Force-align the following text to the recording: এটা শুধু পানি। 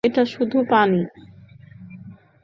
এটা 0.03 0.23
শুধু 0.25 0.57
পানি। 0.69 1.01